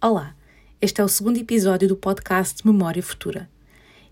[0.00, 0.36] Olá,
[0.80, 3.50] este é o segundo episódio do podcast Memória Futura.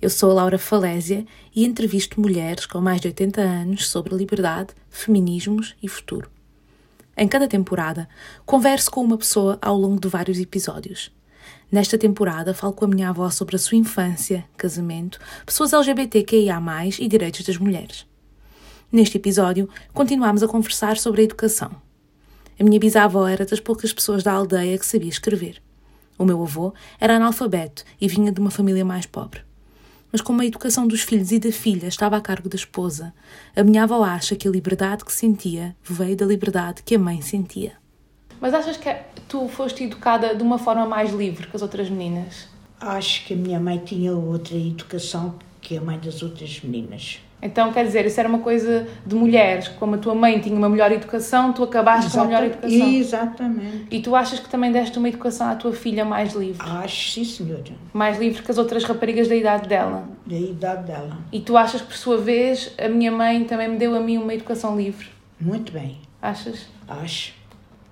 [0.02, 1.24] Eu sou a Laura Falésia
[1.54, 6.28] e entrevisto mulheres com mais de 80 anos sobre liberdade, feminismos e futuro.
[7.16, 8.08] Em cada temporada,
[8.44, 11.16] converso com uma pessoa ao longo de vários episódios.
[11.71, 16.59] Nesta temporada, falo com a minha avó sobre a sua infância, casamento, pessoas LGBTQIA,
[16.98, 18.07] e direitos das mulheres.
[18.91, 21.71] Neste episódio, continuamos a conversar sobre a educação.
[22.59, 25.62] A minha bisavó era das poucas pessoas da aldeia que sabia escrever.
[26.16, 29.49] O meu avô era analfabeto e vinha de uma família mais pobre
[30.10, 33.12] mas como a educação dos filhos e da filha estava a cargo da esposa,
[33.55, 37.21] a minha avó acha que a liberdade que sentia veio da liberdade que a mãe
[37.21, 37.73] sentia.
[38.41, 38.95] Mas achas que
[39.28, 42.48] tu foste educada de uma forma mais livre que as outras meninas?
[42.80, 47.20] Acho que a minha mãe tinha outra educação que a mãe das outras meninas.
[47.41, 49.68] Então, quer dizer, isso era uma coisa de mulheres.
[49.68, 52.88] Como a tua mãe tinha uma melhor educação, tu acabaste com a melhor educação.
[52.88, 53.87] Exatamente.
[53.90, 56.60] E tu achas que também deste uma educação à tua filha mais livre?
[56.68, 57.63] Acho, sim, senhora.
[57.93, 60.09] Mais livre que as outras raparigas da idade dela?
[60.26, 61.16] Da idade dela.
[61.30, 64.18] E tu achas que, por sua vez, a minha mãe também me deu a mim
[64.18, 65.06] uma educação livre?
[65.41, 65.98] Muito bem.
[66.20, 66.66] Achas?
[66.88, 67.32] Acho.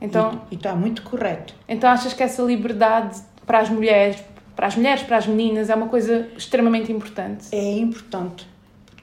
[0.01, 1.55] Então, e está muito correto.
[1.69, 4.23] Então achas que essa liberdade para as mulheres,
[4.55, 7.47] para as mulheres, para as meninas, é uma coisa extremamente importante?
[7.53, 8.47] É importante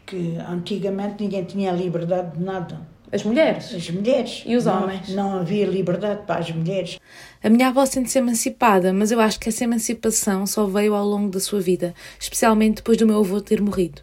[0.05, 2.81] que antigamente ninguém tinha liberdade de nada.
[3.11, 3.73] As mulheres?
[3.73, 4.43] As mulheres.
[4.43, 5.09] E os não, homens?
[5.09, 6.99] Não havia liberdade para as mulheres.
[7.43, 11.29] A minha avó sente-se emancipada, mas eu acho que essa emancipação só veio ao longo
[11.29, 14.01] da sua vida, especialmente depois do meu avô ter morrido.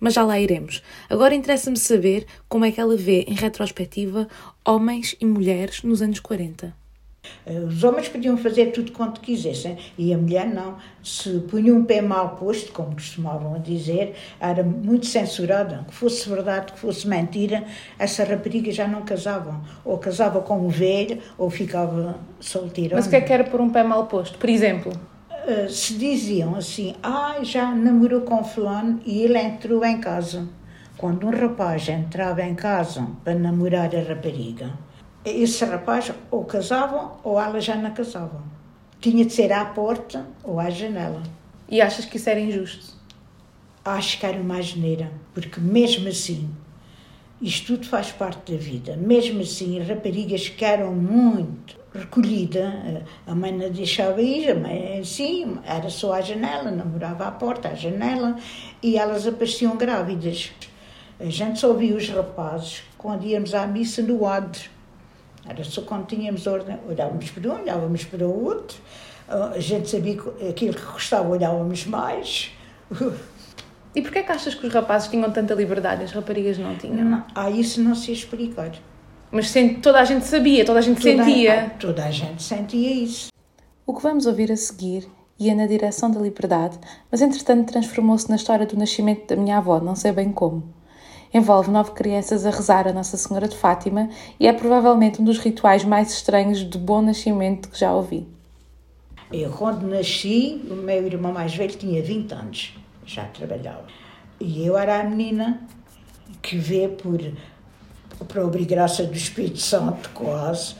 [0.00, 0.82] Mas já lá iremos.
[1.08, 4.26] Agora interessa-me saber como é que ela vê, em retrospectiva,
[4.64, 6.74] homens e mulheres nos anos 40.
[7.46, 10.76] Eh, os homens podiam fazer tudo quanto quisessem e a mulher não.
[11.02, 15.84] Se punha um pé mal posto, como costumavam dizer, era muito censurada.
[15.88, 17.64] Que fosse verdade, que fosse mentira,
[17.98, 19.62] essa rapariga já não casavam.
[19.84, 22.96] Ou casava com um velho ou ficava solteira.
[22.96, 24.38] Mas o que é que era por um pé mal posto?
[24.38, 24.92] Por exemplo?
[25.50, 30.48] Eh, se diziam assim: ah, já namorou com fulano e ele entrou em casa.
[30.96, 34.78] Quando um rapaz entrava em casa para namorar a rapariga,
[35.24, 38.42] esse rapaz ou casavam ou ela já não casavam.
[39.00, 41.22] Tinha de ser à porta ou à janela.
[41.68, 42.94] E achas que isso era injusto?
[43.84, 46.48] Acho que era uma geneira, porque mesmo assim,
[47.40, 48.96] isto tudo faz parte da vida.
[48.96, 55.58] Mesmo assim, raparigas que eram muito recolhida, a mãe não deixava ir, a mãe sim,
[55.64, 58.36] era só à janela, namorava à porta, à janela,
[58.82, 60.52] e elas apareciam grávidas.
[61.18, 64.70] A gente só via os rapazes quando íamos à missa no adro
[65.46, 68.78] era só quando tínhamos ordem, olhávamos para um, olhávamos para o outro,
[69.28, 72.52] a gente sabia aquilo que gostava, olhávamos mais.
[73.94, 76.76] E porquê é que achas que os rapazes tinham tanta liberdade e as raparigas não
[76.76, 77.04] tinham?
[77.04, 78.72] Não, ah, isso não se explicar.
[79.32, 79.52] Mas
[79.82, 81.64] toda a gente sabia, toda a gente toda sentia.
[81.64, 83.28] A, toda a gente sentia isso.
[83.86, 85.08] O que vamos ouvir a seguir
[85.38, 86.78] ia na direção da liberdade,
[87.10, 90.80] mas entretanto transformou-se na história do nascimento da minha avó, não sei bem como
[91.32, 94.08] envolve nove crianças a rezar a Nossa Senhora de Fátima
[94.38, 98.26] e é provavelmente um dos rituais mais estranhos de bom nascimento que já ouvi.
[99.32, 102.76] Eu, quando nasci, o meu irmão mais velho tinha 20 anos,
[103.14, 103.84] já trabalhava.
[104.38, 105.60] E eu era a menina
[106.40, 107.20] que vê por,
[108.26, 110.76] por obra e graça do Espírito Santo, quase,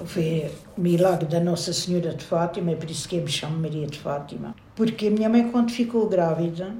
[0.00, 3.58] vê o milagre da Nossa Senhora de Fátima, é por isso que eu me chamo
[3.58, 4.54] Maria de Fátima.
[4.74, 6.74] Porque a minha mãe, quando ficou grávida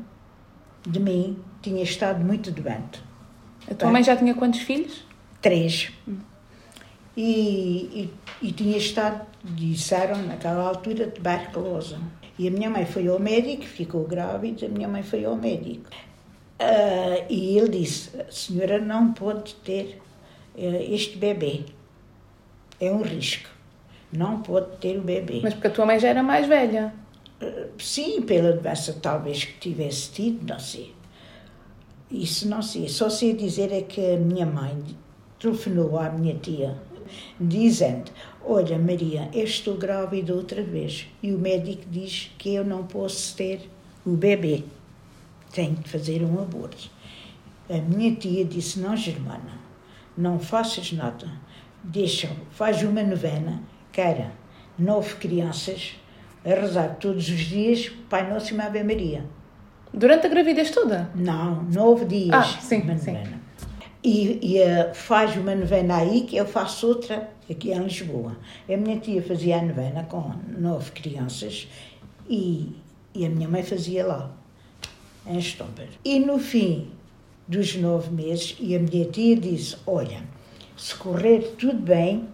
[0.86, 3.02] de mim, tinha estado muito doente.
[3.70, 5.04] A tua mãe já tinha quantos filhos?
[5.40, 5.92] Três.
[6.06, 6.18] Hum.
[7.16, 8.10] E,
[8.42, 11.98] e, e, tinha estado, disseram naquela altura, tuberculosa.
[12.38, 15.90] E a minha mãe foi ao médico, ficou grávida, a minha mãe foi ao médico.
[16.60, 20.00] Uh, e ele disse: a senhora não pode ter
[20.54, 21.64] uh, este bebê.
[22.80, 23.50] É um risco.
[24.12, 25.40] Não pode ter o bebê.
[25.42, 26.94] Mas porque a tua mãe já era mais velha.
[27.40, 30.94] Uh, sim, pela doença talvez que tivesse tido, não sei.
[32.10, 32.88] Isso não sei.
[32.88, 34.76] Só sei dizer é que a minha mãe
[35.38, 36.76] telefonou à minha tia,
[37.40, 38.12] dizendo:
[38.44, 43.36] Olha, Maria, eu estou grávida outra vez e o médico diz que eu não posso
[43.36, 43.70] ter
[44.04, 44.64] o bebê.
[45.52, 46.90] Tenho de fazer um aborto.
[47.70, 49.60] A minha tia disse: Não, Germana,
[50.16, 51.28] não faças nada.
[51.84, 53.62] Deixa, faz uma novena,
[53.92, 54.32] cara,
[54.78, 55.96] nove crianças
[56.44, 59.24] a rezar todos os dias Pai Nosso e Ave Maria.
[59.94, 61.10] Durante a gravidez toda?
[61.14, 62.34] Não, nove dias.
[62.34, 63.16] Ah, sim, uma sim.
[64.04, 68.36] E, e uh, faz uma novena aí, que eu faço outra aqui em Lisboa.
[68.68, 71.68] A minha tia fazia a novena com nove crianças
[72.28, 72.74] e,
[73.14, 74.30] e a minha mãe fazia lá.
[75.26, 75.88] em Stomper.
[76.04, 76.90] E no fim
[77.46, 80.22] dos nove meses, e a minha tia disse: Olha,
[80.76, 82.28] se correr tudo bem,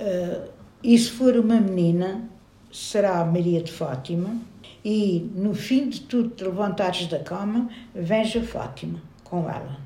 [0.00, 0.48] uh,
[0.82, 2.28] e se for uma menina,
[2.72, 4.36] será a Maria de Fátima,
[4.84, 9.85] e no fim de tudo, te levantares da cama, vens Fátima com ela.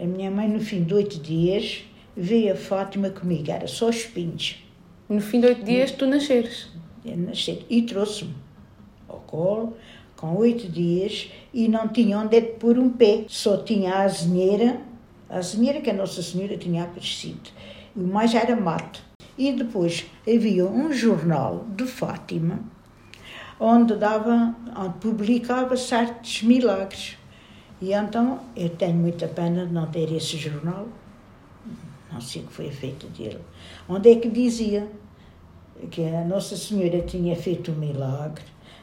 [0.00, 1.84] A minha mãe, no fim de oito dias,
[2.16, 4.64] veio a Fátima comigo, era só espinhos.
[5.08, 6.68] No fim de oito dias, tu nasceres?
[7.04, 7.66] Eu nascer.
[7.68, 8.32] E trouxe-me
[9.08, 9.76] ao colo,
[10.14, 13.24] com oito dias, e não tinha onde é pôr um pé.
[13.26, 14.80] Só tinha a azinheira,
[15.28, 17.50] a azinheira que a Nossa Senhora tinha aparecido.
[17.96, 19.02] E o mais era mato.
[19.36, 22.60] E depois havia um jornal de Fátima,
[23.58, 27.17] onde dava, onde publicava certos milagres.
[27.80, 30.88] E então eu tenho muita pena de não ter esse jornal,
[32.12, 33.40] não sei o que foi feito dele,
[33.88, 34.88] onde é que dizia
[35.90, 38.42] que a Nossa Senhora tinha feito um milagre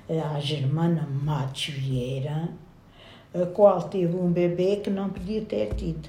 [0.09, 2.50] à Germana Matos Vieira,
[3.33, 6.07] a qual teve um bebê que não podia ter tido,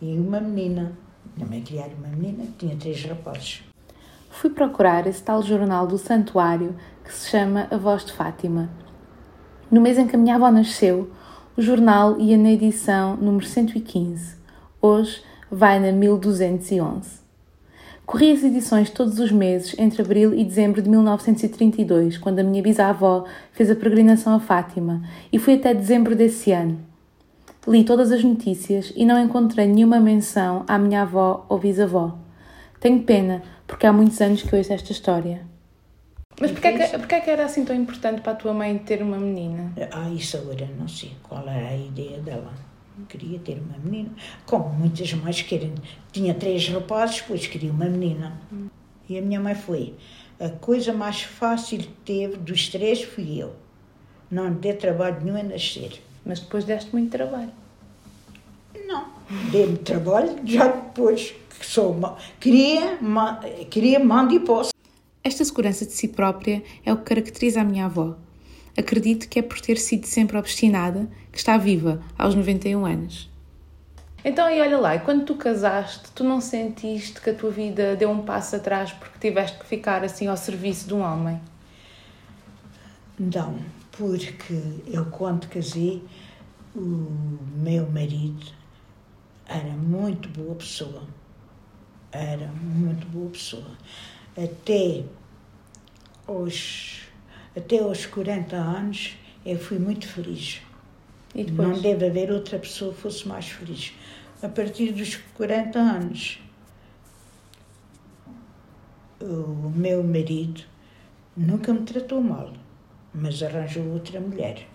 [0.00, 0.92] e uma menina.
[1.36, 3.62] Mãe criar uma menina que tinha três rapazes.
[4.30, 6.74] Fui procurar esse tal jornal do santuário
[7.04, 8.70] que se chama A Voz de Fátima.
[9.70, 11.10] No mês em que a minha avó nasceu,
[11.54, 14.36] o jornal ia na edição número 115.
[14.80, 17.20] Hoje vai na 1211.
[18.06, 22.62] Corri as edições todos os meses entre abril e dezembro de 1932, quando a minha
[22.62, 26.78] bisavó fez a peregrinação a Fátima, e fui até dezembro desse ano.
[27.68, 32.16] Li todas as notícias e não encontrei nenhuma menção à minha avó ou bisavó.
[32.80, 35.51] Tenho pena, porque há muitos anos que ouço esta história.
[36.42, 38.76] Mas porquê é que, porquê é que era assim tão importante para a tua mãe
[38.76, 39.72] ter uma menina?
[39.92, 42.52] Ah, isso agora não sei qual era a ideia dela
[43.08, 44.10] queria ter uma menina,
[44.44, 45.72] como muitas mães querem.
[46.10, 48.40] Tinha três rapazes, depois queria uma menina.
[48.52, 48.66] Hum.
[49.08, 49.94] E a minha mãe foi.
[50.40, 53.54] A coisa mais fácil que teve dos três fui eu.
[54.28, 56.02] Não dei trabalho nenhum a nascer.
[56.26, 57.52] Mas depois deste muito trabalho.
[58.84, 59.06] Não,
[59.52, 61.96] dei-me trabalho já depois que sou
[62.40, 63.36] queria, ma,
[63.70, 64.71] queria mando e posso.
[65.24, 68.16] Esta segurança de si própria é o que caracteriza a minha avó.
[68.76, 73.30] Acredito que é por ter sido sempre obstinada que está viva aos 91 anos.
[74.24, 78.10] Então, e olha lá, quando tu casaste, tu não sentiste que a tua vida deu
[78.10, 81.40] um passo atrás porque tiveste que ficar assim ao serviço de um homem?
[83.18, 83.58] Não,
[83.92, 86.02] porque eu quando casei,
[86.74, 86.80] o
[87.56, 88.46] meu marido
[89.46, 91.02] era muito boa pessoa.
[92.10, 93.70] Era muito boa pessoa.
[94.36, 95.04] Até
[96.26, 97.02] os
[97.56, 100.62] até aos 40 anos eu fui muito feliz.
[101.34, 101.44] E?
[101.44, 103.92] Não deve haver outra pessoa que fosse mais feliz.
[104.42, 106.40] A partir dos 40 anos,
[109.20, 110.62] o meu marido
[111.36, 112.52] nunca me tratou mal,
[113.14, 114.66] mas arranjou outra mulher.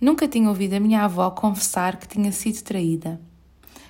[0.00, 3.20] Nunca tinha ouvido a minha avó confessar que tinha sido traída.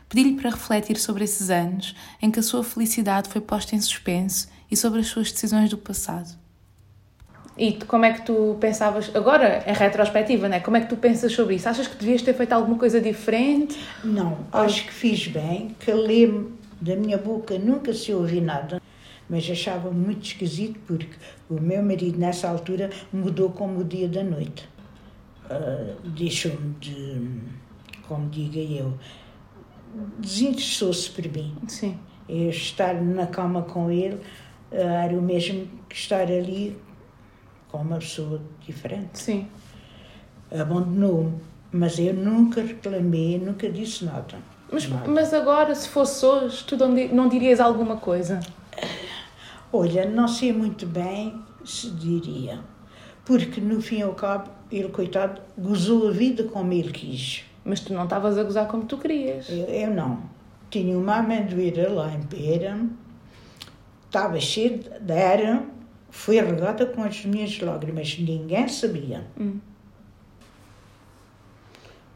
[0.08, 4.48] Pedi-lhe para refletir sobre esses anos em que a sua felicidade foi posta em suspenso
[4.70, 6.36] e sobre as suas decisões do passado.
[7.58, 10.60] E como é que tu pensavas, agora em retrospectiva, né?
[10.60, 11.68] como é que tu pensas sobre isso?
[11.68, 13.78] Achas que devias ter feito alguma coisa diferente?
[14.04, 18.80] Não, acho que fiz bem, calei-me da minha boca, nunca se ouvi nada,
[19.28, 21.16] mas achava muito esquisito porque
[21.48, 24.68] o meu marido nessa altura mudou como o dia da noite.
[25.46, 27.22] Uh, Deixou-me de,
[28.06, 28.98] como diga eu,
[30.18, 31.56] desinteressou-se por mim.
[31.66, 31.98] Sim.
[32.28, 34.20] Eu estar na cama com ele
[34.70, 36.76] era o mesmo que estar ali
[37.68, 39.18] com uma pessoa diferente.
[39.18, 39.46] Sim.
[40.50, 41.40] Abandonou-me,
[41.72, 44.38] mas eu nunca reclamei, nunca disse nada.
[44.70, 45.08] Mas, nada.
[45.08, 48.40] mas agora, se fosse hoje, tu não dirias alguma coisa?
[49.72, 52.60] Olha, não sei muito bem se diria,
[53.24, 57.44] porque no fim e ao cabo, ele, coitado, gozou a vida como ele quis.
[57.66, 59.48] Mas tu não estavas a gozar como tu querias.
[59.50, 60.20] Eu, eu não.
[60.70, 62.78] Tinha uma amendoeira lá em Pera,
[64.06, 65.64] estava cheia de era,
[66.08, 69.26] foi regada com as minhas lágrimas, ninguém sabia.
[69.38, 69.58] Hum.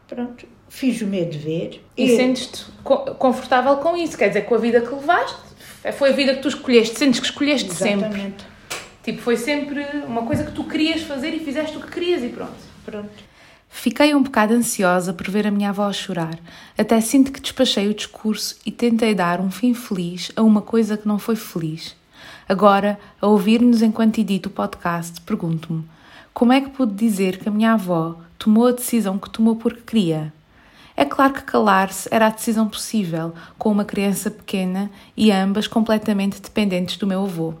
[0.07, 1.81] Pronto, fiz o meu dever.
[1.97, 2.65] E, e sentes-te
[3.17, 4.17] confortável com isso?
[4.17, 5.51] Quer dizer, com a vida que levaste?
[5.93, 8.15] Foi a vida que tu escolheste, sentes que escolheste Exatamente.
[8.15, 8.45] sempre?
[9.03, 12.29] Tipo, foi sempre uma coisa que tu querias fazer e fizeste o que querias e
[12.29, 12.53] pronto.
[12.85, 13.30] Pronto.
[13.73, 16.37] Fiquei um bocado ansiosa por ver a minha avó chorar.
[16.77, 20.97] Até sinto que despachei o discurso e tentei dar um fim feliz a uma coisa
[20.97, 21.95] que não foi feliz.
[22.47, 25.83] Agora, a ouvir-nos enquanto edito o podcast, pergunto-me:
[26.33, 29.81] como é que pude dizer que a minha avó tomou a decisão que tomou porque
[29.81, 30.31] queria?
[30.95, 36.39] É claro que calar-se era a decisão possível, com uma criança pequena e ambas completamente
[36.39, 37.55] dependentes do meu avô.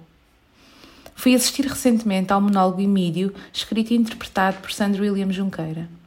[1.15, 6.00] Fui assistir recentemente ao monólogo Emílio, escrito e interpretado por Sandro William Junqueira.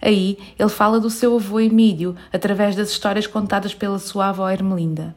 [0.00, 5.14] Aí ele fala do seu avô Emílio, através das histórias contadas pela sua avó Ermelinda.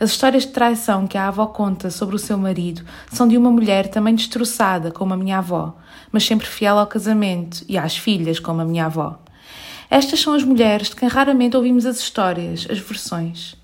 [0.00, 3.50] As histórias de traição que a avó conta sobre o seu marido são de uma
[3.50, 5.76] mulher também destroçada, como a minha avó,
[6.10, 9.18] mas sempre fiel ao casamento e às filhas, como a minha avó.
[9.90, 13.54] Estas são as mulheres de quem raramente ouvimos as histórias, as versões.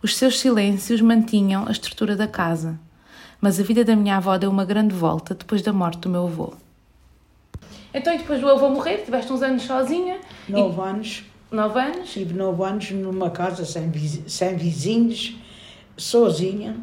[0.00, 2.78] Os seus silêncios mantinham a estrutura da casa.
[3.40, 6.26] Mas a vida da minha avó deu uma grande volta depois da morte do meu
[6.26, 6.63] avô.
[7.94, 10.18] Então, e depois do avô morrer, tiveste uns anos sozinha?
[10.48, 10.84] Nove e...
[10.84, 11.24] anos.
[11.50, 12.12] Nove anos?
[12.12, 13.92] Tive nove anos numa casa sem,
[14.26, 15.36] sem vizinhos,
[15.96, 16.76] sozinha.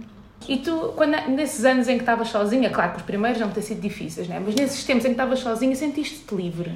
[0.47, 3.61] E tu, quando, nesses anos em que estavas sozinha, claro que os primeiros não ter
[3.61, 4.41] sido difíceis, né?
[4.43, 6.71] mas nesses tempos em que estavas sozinha, sentiste-te livre?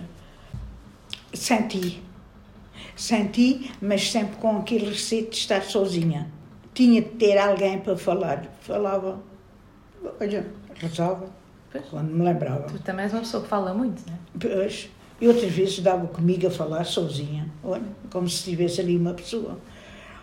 [1.33, 2.03] Senti.
[2.95, 6.29] Senti, mas sempre com aquele receio de estar sozinha.
[6.73, 8.45] Tinha de ter alguém para falar.
[8.61, 9.21] Falava,
[10.19, 11.29] olha, rezava,
[11.79, 11.89] pois.
[11.89, 12.63] quando me lembrava.
[12.63, 14.57] Tu também és uma pessoa que fala muito, não é?
[14.57, 14.89] Pois.
[15.19, 19.59] E outras vezes dava comigo a falar sozinha, olha, como se tivesse ali uma pessoa.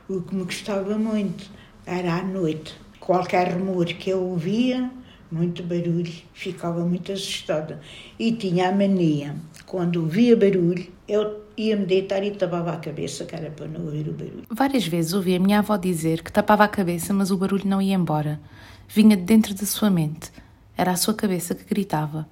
[0.08, 1.48] O que me gostava muito
[1.86, 2.74] era à noite.
[3.00, 4.90] Qualquer rumor que eu ouvia,
[5.30, 7.80] muito barulho, ficava muito assustada.
[8.18, 13.34] E tinha a mania, quando ouvia barulho, eu ia-me deitar e tapava a cabeça, que
[13.34, 14.44] era para não ouvir o barulho.
[14.50, 17.80] Várias vezes ouvi a minha avó dizer que tapava a cabeça, mas o barulho não
[17.80, 18.40] ia embora.
[18.88, 20.30] Vinha de dentro da sua mente.
[20.76, 22.28] Era a sua cabeça que gritava.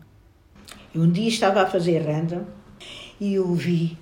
[0.95, 2.47] Um dia estava a fazer renda
[3.21, 3.99] e ouvi.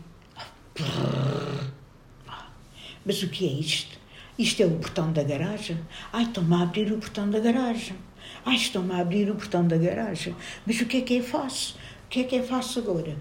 [3.04, 3.98] Mas o que é isto?
[4.38, 5.78] Isto é o portão da garagem.
[6.12, 7.96] Ai, estão-me a abrir o portão da garagem.
[8.46, 10.34] Ai, estão-me a abrir o portão da garagem.
[10.64, 11.76] Mas o que é que eu faço?
[12.06, 13.16] O que é que eu faço agora?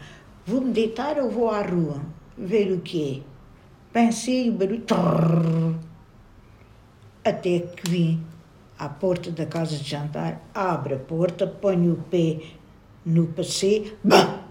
[0.46, 2.02] Vou-me deitar ou vou à rua
[2.38, 3.38] ver o que é?
[3.92, 4.86] Pensei o barulho.
[7.26, 8.24] Até que vim
[8.78, 12.40] à porta da casa de jantar, abro a porta, ponho o pé
[13.06, 13.98] no passeio.
[14.04, 14.44] Bah!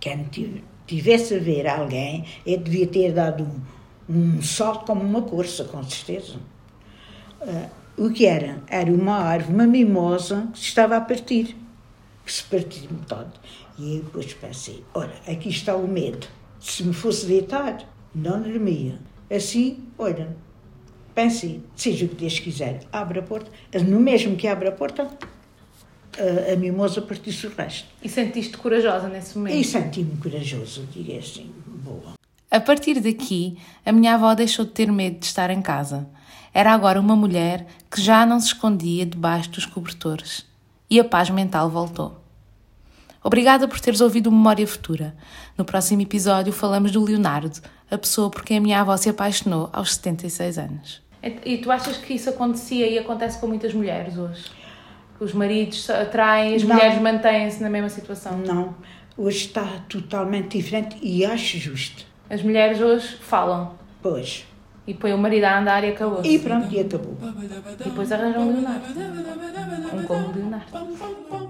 [0.00, 0.28] Quem
[0.86, 3.44] tivesse a ver alguém, eu devia ter dado
[4.08, 6.36] um, um salto como uma corça, com certeza.
[7.40, 7.70] Uh,
[8.06, 8.62] o que era?
[8.68, 11.56] Era uma árvore, uma mimosa, que se estava a partir,
[12.24, 13.32] que se partiu metade.
[13.78, 16.26] E eu depois pensei, ora, aqui está o medo.
[16.60, 17.78] Se me fosse deitar,
[18.14, 18.98] não dormia.
[19.30, 20.36] Assim, olha,
[21.16, 23.50] pensei, seja o que Deus quiser, abre a porta.
[23.82, 25.10] No mesmo que abre a porta,
[26.18, 27.88] a, a mimosa partiu-se o resto.
[28.02, 29.56] E sentiste corajosa nesse momento?
[29.56, 32.12] E senti-me corajosa, diga assim, boa.
[32.50, 36.06] A partir daqui, a minha avó deixou de ter medo de estar em casa.
[36.52, 40.46] Era agora uma mulher que já não se escondia debaixo dos cobertores.
[40.88, 42.20] E a paz mental voltou.
[43.24, 45.16] Obrigada por teres ouvido Memória Futura.
[45.58, 49.68] No próximo episódio falamos do Leonardo, a pessoa por quem a minha avó se apaixonou
[49.72, 51.05] aos 76 anos.
[51.44, 54.44] E tu achas que isso acontecia e acontece com muitas mulheres hoje?
[55.18, 56.74] Os maridos atraem, as não.
[56.74, 58.38] mulheres mantêm-se na mesma situação?
[58.38, 58.74] Não.
[59.16, 62.04] Hoje está totalmente diferente e acho justo.
[62.28, 63.74] As mulheres hoje falam.
[64.02, 64.46] Pois.
[64.86, 66.24] E põe o marido a andar e acabou.
[66.24, 67.16] E pronto, e acabou.
[67.80, 68.86] E depois arranjam um Leonardo.
[69.94, 71.45] Um como Leonardo.